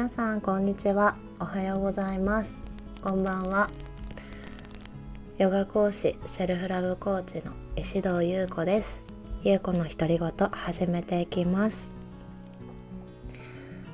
[0.00, 1.14] 皆さんこんにちは。
[1.40, 2.62] おはようございます。
[3.02, 3.68] こんばんは。
[5.36, 9.04] ヨガ講師セルフラブコーチの石堂優子です。
[9.42, 11.92] 優子の独り言始めていきます。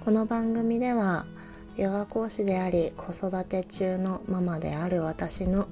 [0.05, 1.27] この番組では
[1.77, 5.67] ヨガ講師であり子育て中のママである私の、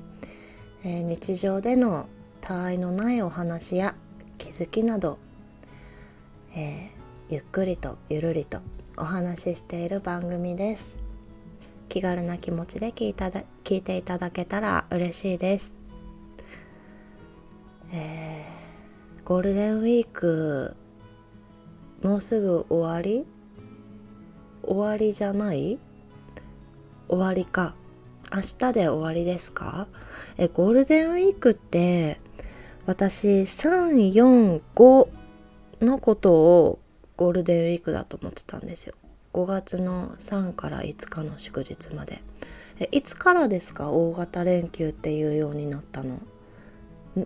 [0.83, 2.09] えー、日常での
[2.41, 3.95] 他愛のないお話や
[4.39, 5.21] 気づきなど、
[6.57, 8.59] えー、ゆっくりとゆるりと
[8.97, 10.99] お話ししている番組です。
[11.89, 15.79] 気軽な気持ちで聞いただ聞いていただけたら嬉しいです、
[17.93, 20.77] えー、ゴールデンウィーク
[22.03, 23.27] もうすぐ終わり？
[24.63, 25.79] 終わりじゃない？
[27.09, 27.75] 終わりか。
[28.35, 29.87] 明日で終わりですか？
[30.37, 32.21] えゴールデンウィークって
[32.87, 35.09] 私345
[35.81, 36.79] のことを
[37.17, 38.95] ゴールデンウィークだと思ってたんですよ。
[39.33, 42.23] 5月の3から5日の祝日まで。
[42.81, 43.91] えいつからですか？
[43.91, 46.19] 大型連休っていうようになったの。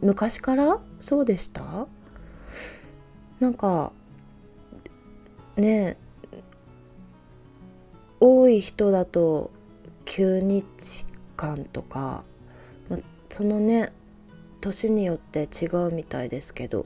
[0.02, 0.80] 昔から？
[1.00, 1.86] そうでした？
[3.40, 3.92] なんか
[5.56, 5.96] ね
[8.20, 9.50] 多い人だと
[10.04, 12.24] 9日間とか、
[12.90, 13.90] ま、そのね
[14.60, 16.84] 年によって違うみたいですけど。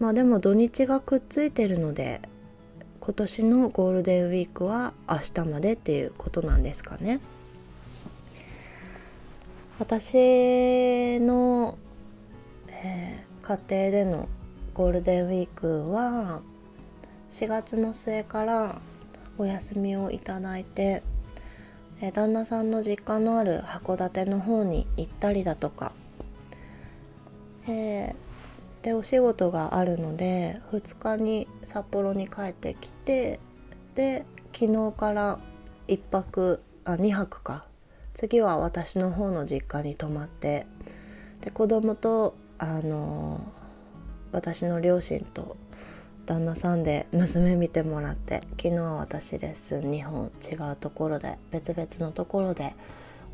[0.00, 2.22] まあでも土日がくっついてるので
[3.00, 7.20] 今年のゴールデンウィークは明日までっていうことなんですかね。
[9.78, 11.78] 私の、
[12.68, 14.28] えー、家庭での
[14.74, 16.42] ゴールデンウィークは
[17.30, 18.80] 4月の末から
[19.38, 21.02] お休みをいただいて、
[22.02, 25.92] えー、旦那さんの実家のある函館の方に行ったりだとか、
[27.66, 28.14] えー、
[28.82, 33.40] でお仕事があるので2日に札幌に帰ってきて
[33.94, 35.38] で昨日から
[35.88, 37.66] 1泊あ2泊か。
[38.12, 40.66] 次は私の方の実家に泊まって
[41.40, 43.40] で子供とあの
[44.32, 45.56] 私の両親と
[46.26, 52.74] 旦那さんで娘見てもらって昨日は私レッスン2本違うところで別々のところで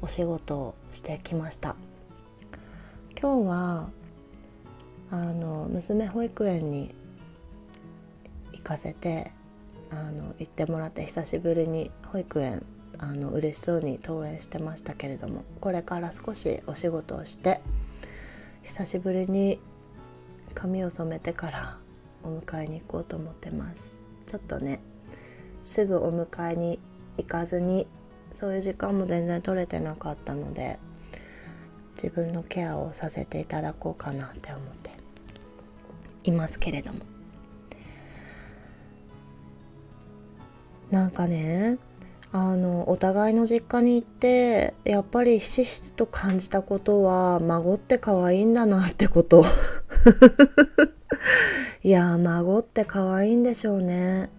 [0.03, 1.75] お仕事をしてきました。
[3.21, 3.91] 今日は
[5.11, 6.95] あの娘保育園に
[8.53, 9.31] 行かせて
[9.91, 12.65] あの行ってもらって久しぶりに保育園
[12.99, 17.61] あの嬉しそうに登園してましたけれどもこれから少しお仕事をして
[18.63, 19.61] 久しぶりに
[20.55, 21.79] 髪を染めてから
[22.25, 24.01] お迎えに行こうと思ってます。
[24.27, 24.81] ちょっとね
[25.63, 26.81] すぐお迎えに
[27.17, 27.87] 行かずに
[28.33, 30.79] そういう時間も全然取れてなかったので
[31.95, 34.86] 自分のケアをさせていただこうかなって思って
[36.27, 37.01] いますけれども。
[40.91, 41.79] なんかね
[42.33, 49.45] あのお互いの実家に行ってやっぱりひしひしと感じたことは孫って可愛いんだなってこと。
[51.83, 54.31] いや孫って可愛いんでしょうね。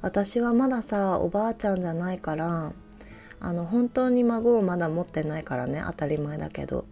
[0.00, 2.72] 私はまださおばあちゃんじゃないから
[3.40, 6.84] あの本当に孫をまだ持ってないからね当たり前だけど。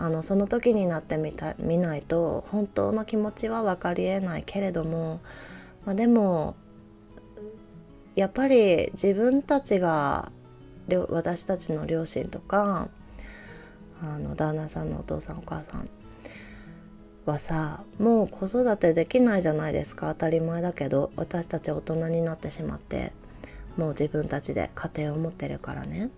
[0.00, 5.20] あのその時になってみた見ないと本当の気持ちは分かりえないけれども、
[5.84, 6.56] まあ、でも
[8.14, 10.32] やっぱり自分たちが
[11.10, 12.88] 私たちの両親とか
[14.02, 15.88] あの旦那さんのお父さんお母さん
[17.26, 23.12] はさもう子育てできないじゃないですか当たり前だけど私たち大人になってしまって
[23.76, 26.10] もう自分たちで家庭を持ってるからね。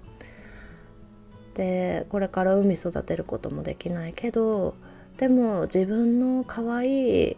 [1.55, 4.75] でこれから海育てることもできないけど
[5.19, 7.37] でも自分の可愛い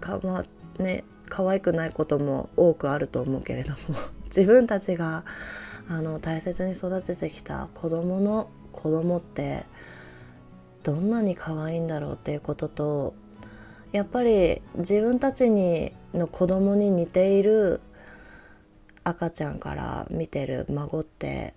[0.00, 0.44] かま
[0.78, 3.76] ね可愛くないことも多くあると思うけれども
[4.26, 5.24] 自分たちが
[5.88, 9.64] あの大切に育ててきた子供の子供って
[10.82, 13.14] どんなに可愛いんだろうっていうことと
[13.92, 17.80] やっぱり自分たちにの子供に似ている
[19.04, 21.54] 赤ちゃんから見てる孫って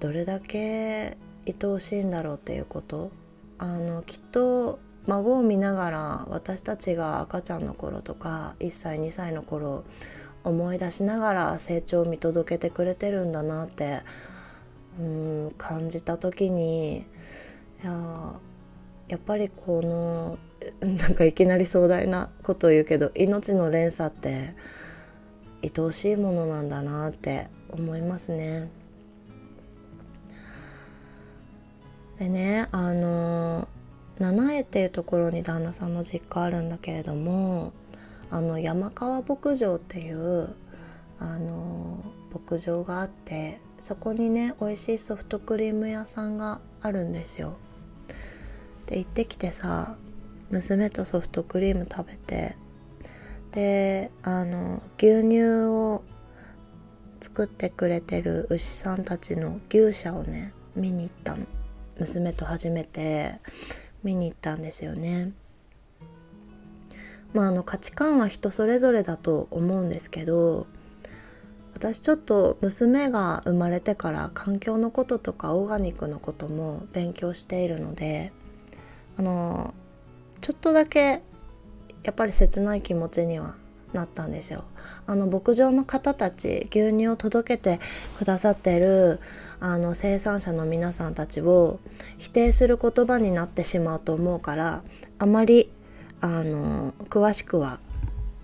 [0.00, 1.16] どれだけ
[1.46, 3.10] 愛おしいんだろうっていうこと
[3.58, 9.84] あのきっと孫を見ながら私たちが赤ちゃんの頃とか1歳2歳の頃
[10.44, 14.00] 思い出しながら成長を見届けてくれてるんだなって
[14.98, 17.04] うん感じた時にい
[17.84, 18.40] や
[19.08, 20.38] やっぱりこの
[20.80, 24.54] なんかいきなり壮大なことを言うけど命の連鎖って
[25.62, 28.70] 愛おしいものなんだなって思いますね。
[32.18, 33.68] でねあの
[34.18, 37.72] 七重っていうところに旦那さんの実家あるんだけれども
[38.30, 40.54] あの山川牧場っていう
[41.18, 47.56] あの牧場があってそこにね美味しいソフトクリーム屋さんがあるんですよ。
[48.86, 49.96] で行ってきてさ
[50.50, 52.56] 娘とソフトクリーム食べて
[53.52, 56.02] であの牛乳を
[57.20, 61.46] 作ってくれてる牛さんたちの牛舎をね見に行ったの
[61.98, 63.40] 娘と初めて
[64.02, 65.32] 見に行ったんですよね。
[67.32, 70.66] まああの価値観は人それぞれだと思うんですけど
[71.74, 78.32] 私ちょっと娘が生まれてから環境のこととかオーガニックのことも勉強しているので
[79.16, 79.74] あの
[80.40, 81.22] ちょっとだけ
[82.04, 83.56] やっぱり切ない気持ちには
[83.94, 84.64] なったんですよ。
[85.06, 87.80] あの牧場の方たち牛乳を届けて
[88.18, 89.20] くださってる
[89.60, 91.78] あの生産者の皆さんたちを
[92.18, 94.82] 否定する言葉になってしまうと思うから
[95.18, 95.70] あまり
[96.20, 97.80] あの詳しくは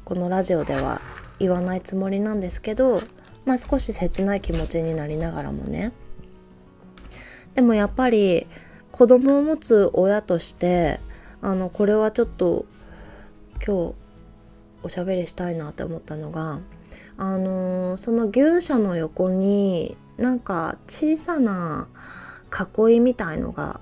[0.04, 1.00] このラジオでは
[1.38, 3.00] 言わないつもりなんですけど、
[3.46, 5.92] まあ、少し切ない気持ちになりながらもね
[7.54, 8.46] でもやっぱり
[8.92, 11.00] 子供を持つ親として
[11.40, 12.66] あのこれはちょっと
[13.64, 13.94] 今日
[14.82, 16.60] おしゃべりしたいなって思ったのが
[17.16, 21.88] あのー、その牛舎の横になんか小さな
[22.78, 23.80] 囲いみたいのが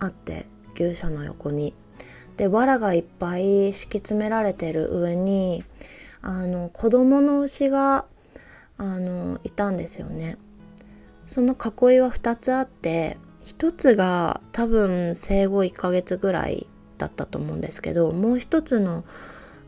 [0.00, 1.74] あって牛舎の横に。
[2.36, 5.64] で藁がいっぱい敷き詰められてる上に
[6.20, 8.04] あの子供の牛が
[8.76, 10.36] あのいたんですよね。
[11.24, 16.66] その囲いは2つあって1つが多分生後1ヶ月ぐらい
[16.98, 19.04] だったと思うんですけどもう一つの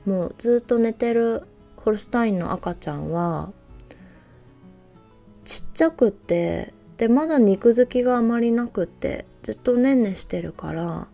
[0.09, 1.43] もうずっと寝てる
[1.77, 3.53] ホルスタインの赤ちゃんは
[5.45, 11.09] ちっちゃくってでまだ肉付きがあまりなくってずっとねんねしてるから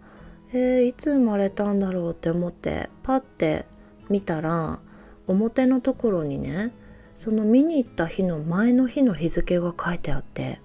[0.53, 3.67] えー、いつ生まれたんだろうって思ってパッて
[4.09, 4.79] 見たら
[5.27, 6.73] 表のところにね
[7.15, 10.61] その見に行った日の前の日の日付が書いてあって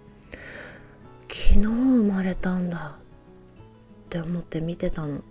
[1.27, 5.21] 昨日生まれたんだって思って見てたの。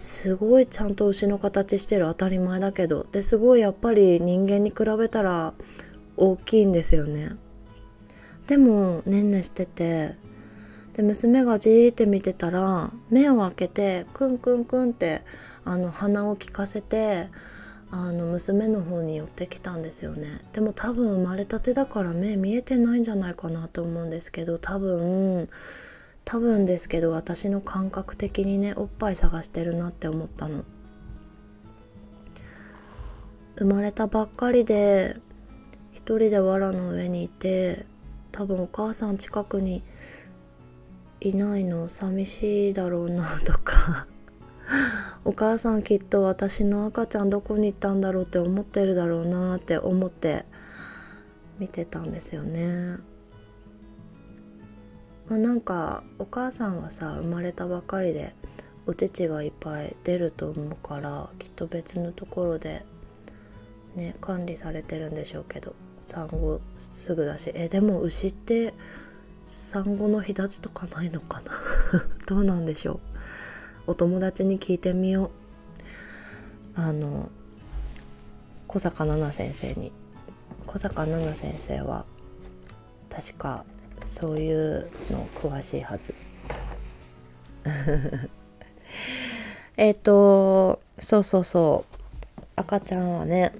[0.00, 5.52] すごいちゃんと牛の形してる当たり前だけどですごいやっぱり人間に比べたら
[6.16, 7.36] 大きいんですよね。
[8.46, 10.16] でもねんねしてて
[10.94, 15.20] で娘がじーって見てたら目を開けてクンクンクンって
[15.66, 17.28] あの鼻を利かせて
[17.90, 20.28] あの娘の方に寄ってきたんですよね。
[20.54, 25.48] でも多分生まれたてだから目見えてないんじゃないかなと思うんですけど多分
[26.30, 30.62] 多分ですけど私の感覚的にねおっぱい探してるなって思ったの。
[33.58, 35.16] 生まれたばっかりで
[35.90, 37.84] 一人で藁の上にいて
[38.30, 39.82] 多分お母さん近くに
[41.20, 41.88] いないの。
[41.88, 44.06] 寂しいだろうなとか。
[45.24, 50.44] お母さんきっと私の赤ちゃんどこに行ったんだろうって思ってるだろうなって思って
[51.58, 53.09] 見てたんですよね。
[55.30, 58.34] まあ、なんかお母さんはさ生まれたばかりで
[58.86, 62.84] お乳がいっぱい出ると思うからきっと別のところで
[63.94, 67.52] ね管理されてるんでしょうけど産後すぐだし。
[67.54, 68.74] えでも牛って
[69.46, 71.52] 産後の日立ちとかないのかな？
[72.26, 72.94] どうなんでしょ
[73.86, 73.92] う？
[73.92, 75.30] お友達に聞いてみよ
[76.76, 76.80] う。
[76.80, 77.28] あの
[78.66, 79.92] 小坂奈々先生に。
[80.66, 82.04] 小坂奈々先生は
[83.08, 83.64] 確か
[84.02, 86.14] そういうの詳しいはず。
[89.76, 92.00] えっとそうそうそう。
[92.56, 93.52] 赤ちゃんはね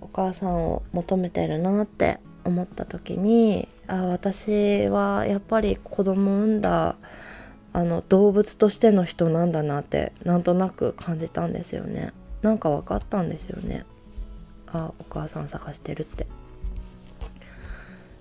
[0.00, 6.96] お母さんを求めてるなって思った時にあ私はやっぱり子供産んだ
[7.72, 12.12] あの動物としての人なんだなってなんとなく感じたんですよね。
[12.42, 13.84] なんか分かったんですよね。
[14.66, 16.26] あお母さん探してるって。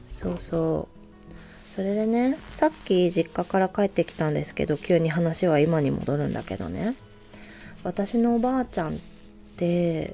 [0.05, 0.98] そうそう。
[1.79, 6.93] それでねさっき実家から帰ってきたんですけど急に話は今に戻るんだけどね。
[7.85, 8.97] 私のおばあちゃんっ
[9.55, 10.13] て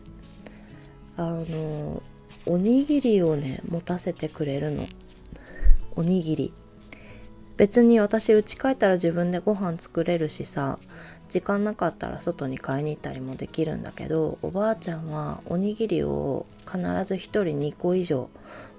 [1.18, 2.04] あの
[2.46, 4.86] おにぎりをね持たせてくれるの。
[5.96, 6.54] おにぎり。
[7.58, 10.78] 別に私家帰ったら自分でご飯作れるしさ
[11.30, 18.30] 時間なかったら外に買いに行ったりもできるんだけどおばあちゃんはおにぎりを必ず1人2個以上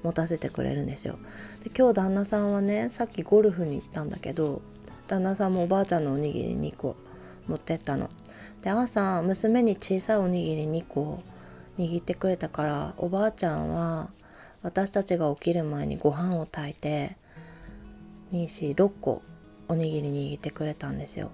[0.05, 1.19] 持たせてくれるんですよ。
[1.66, 4.62] で今日旦那さんはねさっきゴルフに行ったんだけど
[5.08, 6.94] 旦那さんもおばあちゃんのおにぎり2個
[7.49, 8.08] 持ってったの。
[8.62, 11.25] で朝娘に小さいおにぎり2個
[11.76, 14.11] 握ってくれたからおばあちゃんは
[14.62, 17.16] 私たちが起きる前にご飯を炊いて
[18.30, 19.23] 246個
[19.66, 21.32] おにぎり握ってくれたんですよ。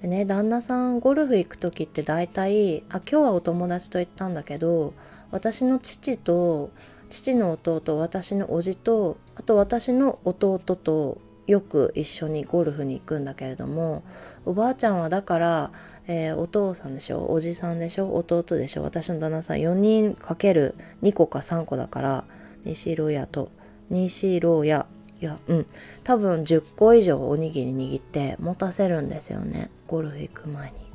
[0.00, 4.94] でね旦那さんゴルフ行く時って大体あ今日はお友達と行ったんだけど
[5.30, 6.70] 私の父と
[7.08, 14.02] 父の弟私の叔父とあと私の弟とよく一緒にゴルフに行くんだけれども
[14.44, 15.72] おばあちゃんはだから、
[16.06, 17.30] えー、お父さんでしょ？
[17.30, 18.14] おじさんでしょ？
[18.14, 18.82] 弟でしょ？
[18.82, 22.24] 私の旦那さん4人かける2個か3個だから
[22.64, 23.50] 西郎屋と
[23.88, 24.86] 西郎屋
[25.20, 25.66] いやうん。
[26.04, 30.87] 多分10個以上おにぎり握って持たせるんですよねゴルフ行く前に。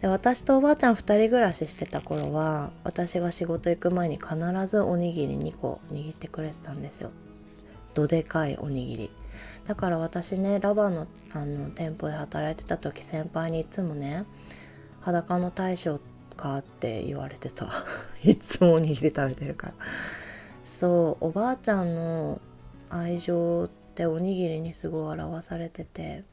[0.00, 4.36] で私とおばあちゃん2人暮らししてた頃は私が仕事行く前に必
[4.66, 7.10] ずおにぎり2個握ってくれてたんですよ。
[7.94, 9.10] どでかいおにぎり。
[9.66, 14.24] だから私ねラバのあの店舗で働いてた時先輩にいつもね
[15.02, 16.00] 「裸の大将
[16.36, 17.68] か?」って言われてた。
[18.22, 19.72] いつもおにぎり食べてるから。
[20.62, 22.40] そうおばあちゃんの
[22.90, 26.24] 愛情っておにぎりにすごい表されてて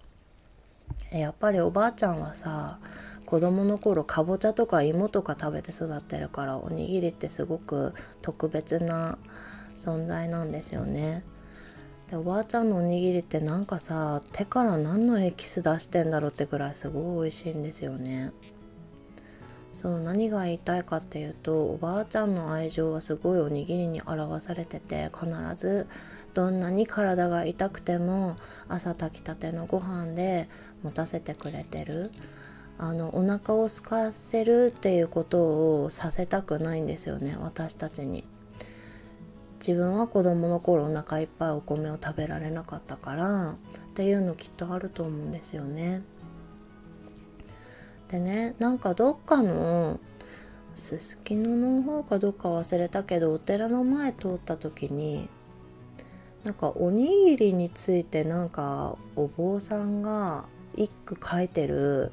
[1.12, 2.80] やっぱりおばあちゃんはさ
[3.26, 9.18] 子供の頃かぼちゃとか芋とか食べて育ってるからおにぎりってすごく特別な
[9.76, 11.24] 存在なんですよね。
[12.10, 18.32] でおばあちゃんのおにぎりってなんかさ手から何のエキス出してんだろうってぐらいすごい美味しいんですよね。
[19.74, 25.88] そう何が言いたいかっていうとおばあちゃんの愛情はすごいおにぎりに表されてて必ず
[26.34, 28.38] どんなに体が痛くても
[28.70, 30.48] 朝炊きたてのご飯で
[30.82, 32.12] 持たせてくれてる
[32.78, 38.24] あのお腹を空かせるっていうことをさせたくないんですよね私たちに。
[39.60, 43.56] 自分は子供の頃お腹いっぱいお米を食べられなかったからっ
[43.96, 46.04] ていうのきっとあると思うんですよね。
[48.10, 50.00] でねなんかどっかの
[50.76, 55.30] すすきのの方かどっか忘れたけどお寺の前通った時に
[56.44, 60.46] なんかおにぎりについてなんかお坊さんが
[60.78, 62.12] 一句書いてる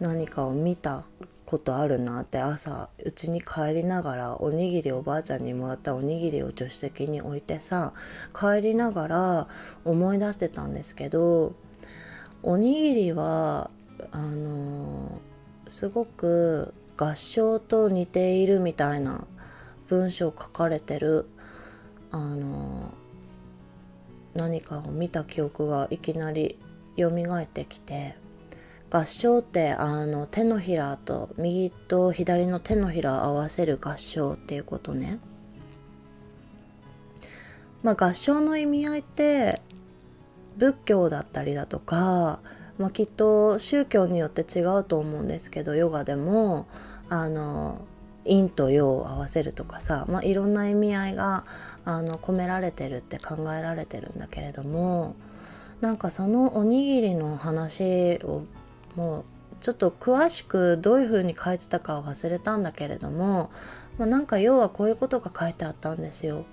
[0.00, 1.04] 何かを見た
[1.46, 7.94] ことあるなって朝うちに帰りながらおにぎりおばあちゃんにもらったおにぎりを助手席に置いてさ
[8.34, 9.48] 帰りながら
[9.84, 11.54] 思い出してたんですけど
[12.42, 13.70] おにぎりは
[14.10, 15.20] あの
[15.68, 19.24] すごく合唱と似ているみたいな
[19.86, 21.28] 文章書かれてる
[22.10, 22.92] あの
[24.34, 26.58] 何かを見た記憶がいきなり
[26.98, 28.16] 蘇ってきて
[28.90, 35.18] 合唱ってあの手のひらと右と左の手のひらを合わせる合唱っていうことね。
[37.82, 39.60] まあ、合唱の意味合いって
[40.56, 42.40] 仏教だったりだとか、
[42.78, 46.66] まあ、きっと宗教によって違うと思うんですけどヨガでも
[47.08, 47.80] あの
[48.24, 51.44] 陰と陽を合わせるとかさ、まあ、いろんな意味合いが
[51.84, 55.14] あの込められてるって考えられてるんだけれども
[55.80, 58.44] なんかそのおにぎりの話を
[58.96, 59.24] もう
[59.60, 63.50] ちょっと詳しくどういうふうに書いてたかは忘れたんだけれども、
[63.98, 66.44] まあ、なんか要はこういうことが書いてあったんですよ。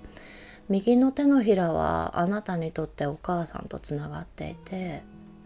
[0.68, 5.02] 右の手のひらはあなたにとってお母さんとつながっていて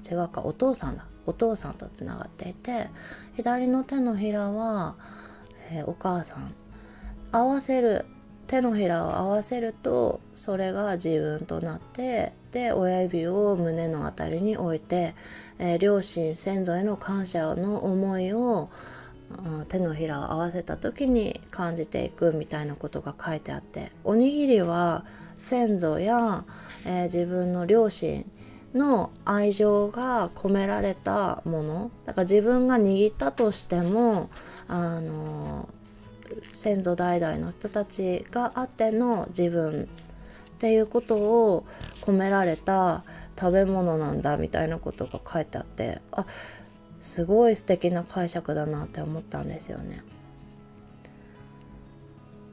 [0.08, 2.88] 違うかお父さんだお父さんとつながっていて
[3.35, 4.94] 左の手のひらは、
[5.73, 6.54] えー、お母さん
[7.32, 8.06] 合わせる
[8.48, 15.14] 手のひらを合わせるとそれが自分となってで親指を胸の辺りに置いて、
[15.58, 18.70] えー、両親先祖への感謝の思いを
[19.68, 26.44] 手のひらを合わせた時に感じていくみたいなことが書いてあっておにぎりは先祖や、
[26.86, 28.24] えー、自分の両親
[28.74, 31.90] の愛情が込められたもの。
[32.04, 34.30] だから自分が握ったとしても
[34.66, 35.68] あの
[36.42, 39.87] 先祖代々の人たちがあっての自分っ
[40.58, 41.64] ていうことを
[42.02, 43.04] 込められた
[43.38, 46.26] 食べ物なんだみたいなことが書いてあってあ
[47.00, 50.02] すごい素敵な解釈だなって思ったんですよね。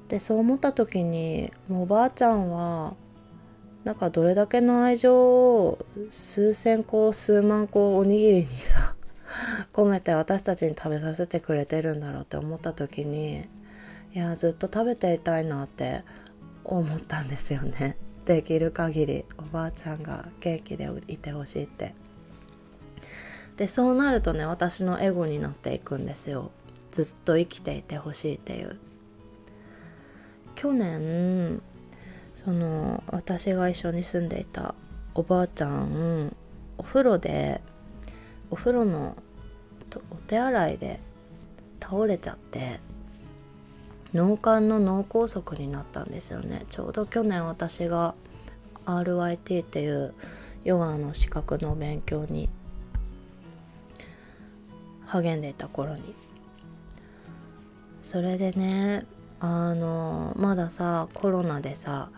[0.08, 2.94] でそう思った時にもうおばあちゃんは
[3.84, 5.80] なんかどれだけの愛情を
[6.10, 8.96] 数千個数万個おにぎりにさ
[9.74, 13.48] 込めて私たちに食べさせてくれてるんだろうって思った時に
[14.16, 16.02] いやずっと食べていたいなって
[16.64, 17.98] 思ったんですよね。
[18.24, 21.94] できる限りおばあちゃんが元気でいてほしいって。
[23.58, 26.52] でそうなるとね私のエゴになっていくんですよ。
[26.92, 28.78] ずっと生きていてほしいっていう。
[30.56, 31.62] 去年
[32.36, 34.76] その私が一緒に住んでいた
[35.14, 36.34] おばあちゃん
[36.78, 37.60] お風呂で
[38.50, 39.18] お風呂の
[40.10, 41.02] お手洗いで
[41.82, 42.80] 倒れちゃって
[44.16, 46.64] 脳幹の脳梗塞になったんですよね。
[46.70, 48.16] ちょうど去年私が
[48.86, 50.14] RYT っていう
[50.64, 52.50] ヨガの資格の勉強に
[55.06, 56.16] 励んでいた頃に。
[58.04, 59.06] それでね
[59.42, 62.10] あのまださコロナでさ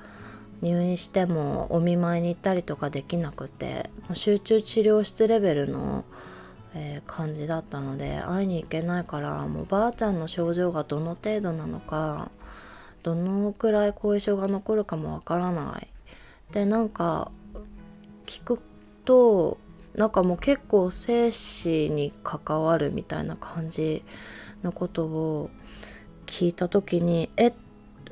[0.62, 6.04] 入院してもお見舞いに行ったりとかできなくて集中治療室レベルの、
[6.76, 12.32] えー、感じだったので会いに行けないからもうばあちゃんの症状がどの程度なのか
[13.04, 15.88] どのくらい後遺症が残るかもわからない
[16.52, 17.32] でなんか
[18.26, 18.60] 聞く
[19.06, 19.58] と
[19.96, 24.04] なんかもう結構生死に関わるみたいな感じ
[24.64, 25.50] のことを
[26.26, 27.54] 聞いた時にえ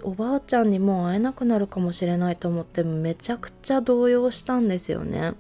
[0.02, 5.34] おばあちゃんにもう会えなくなるかもしれないと思ってめちゃくちゃ動揺したんですよね。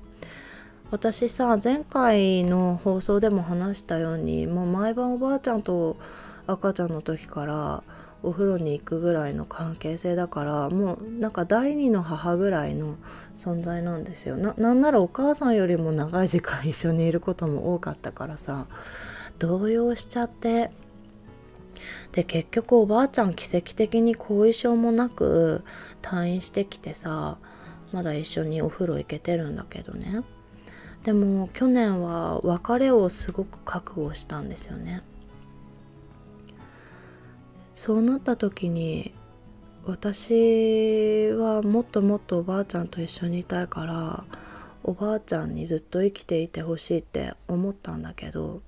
[0.95, 5.97] 私さ前回の放送でも話したようにもう毎晩おばあちゃんと
[6.47, 7.83] 赤ちゃんの時から
[8.23, 12.95] お風呂に行くぐらいの関係性だからもうなんか第二の母ぐらいの
[13.35, 14.37] 存在なんですよ。
[14.37, 18.67] ななんならお母さんよりも長い時間一緒にいることも多かったからさ
[19.37, 20.71] 動揺しちゃって。
[22.13, 25.65] で結局おばあちゃん奇跡的に後遺症もなく
[26.01, 27.37] 退院してきてさ
[27.91, 30.23] まだ一緒にお風呂行けてるんだけどね。
[31.05, 35.03] でも去年は別れをすごく覚悟したんですよね
[37.73, 39.13] そうなった時に
[39.85, 44.23] 私はもっともっとおばあちゃんと一緒にいたいから
[44.83, 48.63] おばあちゃんにずっと生きていてほしいって思ったんだけど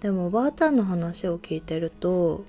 [0.00, 2.44] でもおばあちゃんの話を聞いてると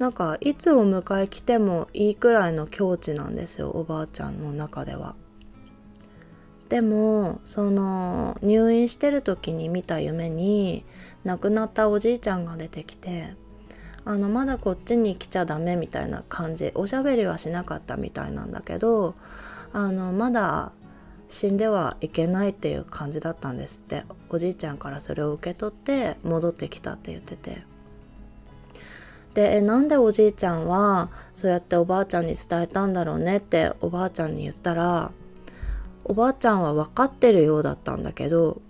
[0.00, 5.14] なんかいつお迎え来てもいいくらいの境地なんですよおばあちゃんの中では。
[6.68, 10.84] でもその入院してる時に見た夢に
[11.24, 13.34] 亡くなったおじいちゃんが出てきて
[14.04, 19.14] あのまだこっちに来ちゃダメみたいな感じおしゃべりはしなかったみたいなんだけど
[19.72, 20.72] あのまだ
[21.28, 24.04] 死んではいけないっていう感じだったんですって。
[24.30, 27.62] おじいちゃんからそれを受け取って戻ってきたって言ってて。
[29.34, 35.12] でえなんでおじいちゃんはそうやっておばあちゃんに伝えたんだろうねっておばあちゃんに言ったら
[36.08, 38.60] おばあちゃんは分かってるようだったんだけど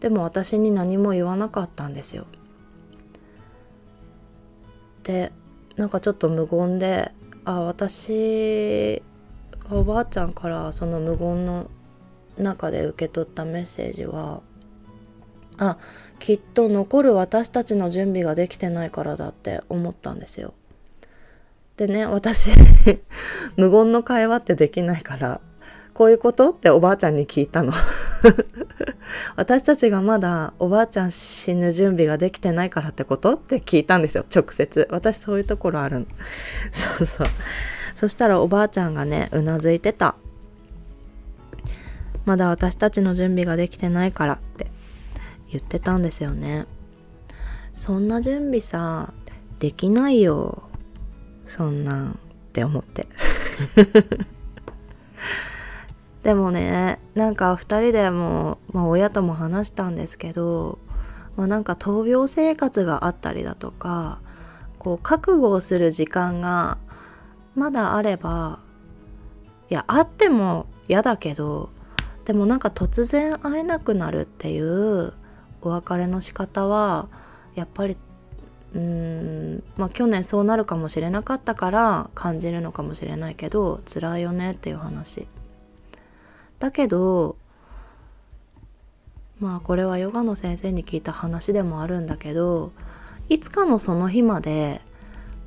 [0.00, 2.26] でも私に何も言わなかったんですよ。
[5.04, 5.32] で
[5.76, 7.12] なんかちょっと無言で
[7.44, 9.02] あ私
[9.70, 11.70] おばあちゃんからその無言の
[12.36, 14.42] 中で受け取ったメッセージは
[15.58, 15.78] あ
[16.18, 20.54] きっと残る私たちの準備ができてないからだって思ったんですよ。
[21.76, 22.50] でね私
[23.56, 25.40] 無言の会話ってできないから
[25.94, 26.50] こういうこと？
[26.50, 27.72] っておばあちゃんに聞いたの。
[29.36, 33.34] 私たちがまだおばあちゃん死ぬ準備ができてないからってこと？
[33.34, 34.24] って聞いたんですよ。
[34.34, 34.88] 直接。
[34.90, 36.06] 私そういうところあるの。
[36.72, 37.26] そうそう。
[37.94, 40.16] そしたらおばあちゃんがねうなずいてた。
[42.24, 44.70] まだ私たちの準備ができてないからって。
[45.52, 46.64] 言ってたんですよね。
[47.74, 49.12] そんな準備さ
[49.58, 50.62] できないよ。
[51.44, 52.14] そんなんっ
[52.52, 53.06] て思って。
[56.22, 60.78] でもねなんか2人でも、まあ、親とも話したんですけど、
[61.36, 64.20] まあ、なんか闘病生活があったりだとか
[64.78, 66.78] こう覚悟をする時間が
[67.54, 68.60] まだあれば
[69.68, 71.70] いやあっても嫌だけど
[72.24, 75.12] でもなんか突然会えなくなるっていう
[75.60, 77.08] お別れの仕方は
[77.54, 77.96] やっぱり
[78.74, 85.26] うーんまあ去年そうなるかもしれなかったから感じるのかもしれないけど辛いよねっていう話。
[86.62, 87.34] だけど
[89.40, 92.70] まあこれはヨガの先生に聞いた話でもあるんだけど
[93.28, 94.80] いつかのその日まで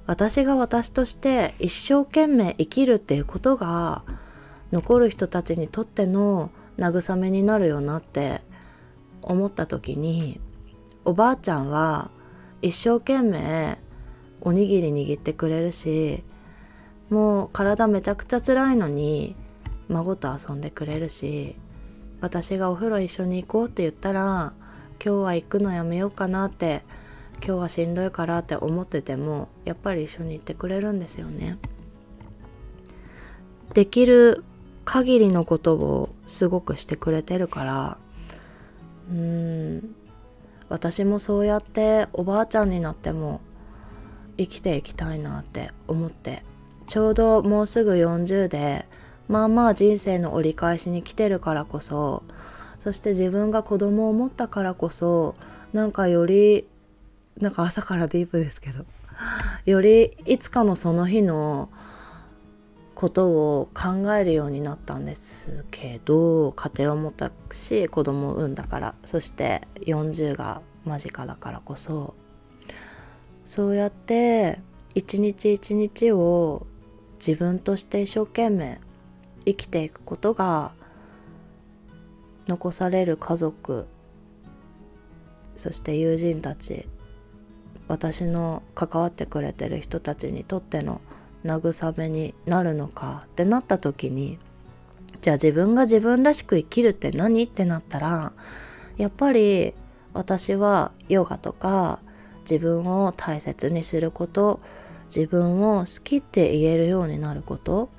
[0.07, 4.03] 私が私として一生懸命生きるっていうことが
[4.73, 8.41] 残る人たちにとっての慰めになるよなって
[9.21, 10.41] 思った時に
[11.05, 12.11] おばあちゃんは
[12.61, 13.77] 一生懸命
[14.41, 16.25] おにぎり握ってくれるし
[17.09, 19.37] もう体めちゃくちゃ辛いのに
[19.89, 21.55] 孫と遊んでくれるし
[22.21, 24.53] 私がお風呂一緒に行こうって言ったら
[25.03, 26.83] 今日は行くのやめようかなって
[27.45, 31.57] 今日はしんどいからって思っててもやっぱり一緒に行ってくれるんですよね。
[33.73, 34.43] できる
[34.85, 37.97] 限りのことをすごくしてくれてるから
[39.11, 39.95] うーん
[40.69, 43.41] 私もそうやっておばあちゃんになっても
[44.37, 46.43] 生きていきたいなって思って
[46.87, 48.85] ちょうどもうすぐ40で
[49.27, 52.23] まあまあ人生の折り返しに来てるからこそ
[52.79, 55.33] そして自分が子供を持ったからこそ
[55.73, 56.67] なんかより
[57.39, 58.85] なんか朝からディープですけど
[59.65, 61.69] よりいつかのその日の
[62.93, 72.15] ことを考えるようになったんですけど家庭を持ったし子供を産んだからそして40が間近だからこそ
[73.43, 74.59] そうやって
[74.93, 76.65] 一日一日を
[77.15, 78.79] 自分として一生懸命
[79.45, 80.73] 生きていくことが
[82.47, 83.87] 残される家族
[85.55, 86.87] そして友人たち
[87.87, 91.01] 私の関わってくれてる人たちにとっての
[91.43, 94.39] 慰めになるのかってなった時に
[95.21, 97.43] じゃあ自分が自分らしく生きるって何？
[97.43, 98.33] ってなったら
[98.97, 99.73] やっぱり
[100.13, 101.99] 私はヨガとか
[102.41, 104.59] 自分を大切にすること
[105.07, 107.89] 自分を好きって言えるようになること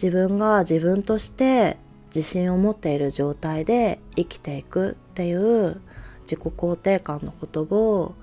[0.00, 1.78] 自分が自分として
[2.14, 5.80] 自信を持っている状態で生きていくっていう
[6.20, 8.14] 自己肯定感の言葉を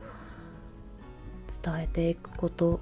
[1.63, 2.79] 伝えていくこと。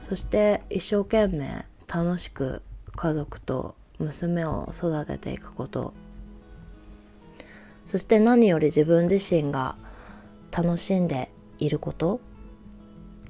[0.00, 2.62] そして一生懸命楽しく
[2.96, 5.94] 家族と娘を育てていくこと。
[7.86, 9.76] そして何より自分自身が
[10.50, 12.20] 楽しんでいること。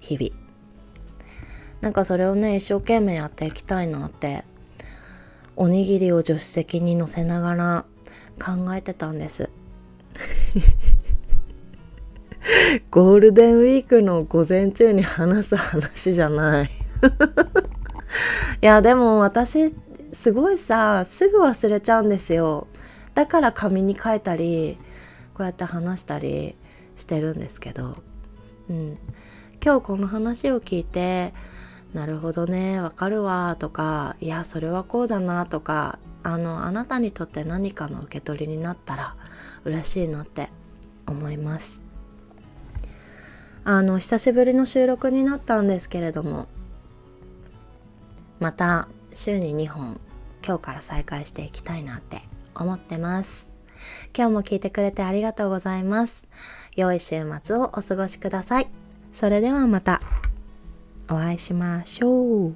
[0.01, 0.43] 日々。
[1.83, 4.45] なんかそれをね一生懸命やっていきたいなって
[5.57, 7.85] おにぎりを助手席に乗せながら
[8.39, 9.51] 考えてたんです。
[12.91, 16.71] ゴールデンウィークの午前中に話す話じゃない。
[18.63, 19.75] いやでも私
[20.13, 22.67] すごいさすぐ忘れちゃうんですよ。
[23.15, 24.79] だから紙に書いたり
[25.35, 26.57] こうやって話したり
[26.97, 27.97] してるんですけど、
[28.69, 28.99] うん、
[29.63, 31.33] 今日この話を聞いて
[31.95, 39.17] なるほどねわかるわとかいやそれはこうだなとかあのあなたにとって何かの受け取りになったら
[39.65, 40.51] 嬉しいなって
[41.07, 41.85] 思います。
[43.65, 46.49] あの久しぶりの収録になったんですけれども
[48.41, 50.01] また週に2本
[50.45, 52.23] 今日から再開していきたいなって
[52.55, 53.53] 思ってます。
[54.17, 56.27] 今日も聞いてくれてありがとうございます。
[56.75, 58.69] 良い週末をお過ごしください。
[59.13, 60.01] それではまた。
[61.13, 62.55] お会いしましょう。